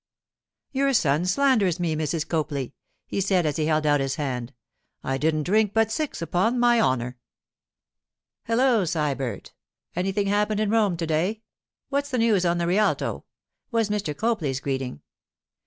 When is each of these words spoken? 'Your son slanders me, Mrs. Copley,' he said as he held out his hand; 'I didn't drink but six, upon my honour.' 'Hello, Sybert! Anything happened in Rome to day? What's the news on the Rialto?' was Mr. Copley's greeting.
'Your 0.71 0.93
son 0.93 1.27
slanders 1.27 1.79
me, 1.79 1.95
Mrs. 1.95 2.27
Copley,' 2.27 2.73
he 3.05 3.21
said 3.21 3.45
as 3.45 3.57
he 3.57 3.67
held 3.67 3.85
out 3.85 3.99
his 3.99 4.15
hand; 4.15 4.51
'I 5.03 5.19
didn't 5.19 5.43
drink 5.43 5.75
but 5.75 5.91
six, 5.91 6.23
upon 6.23 6.57
my 6.59 6.81
honour.' 6.81 7.19
'Hello, 8.45 8.83
Sybert! 8.83 9.53
Anything 9.95 10.25
happened 10.25 10.59
in 10.59 10.71
Rome 10.71 10.97
to 10.97 11.05
day? 11.05 11.43
What's 11.89 12.09
the 12.09 12.17
news 12.17 12.47
on 12.47 12.57
the 12.57 12.65
Rialto?' 12.65 13.25
was 13.69 13.91
Mr. 13.91 14.17
Copley's 14.17 14.59
greeting. 14.59 15.01